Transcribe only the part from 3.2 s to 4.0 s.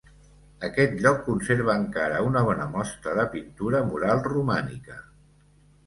de pintura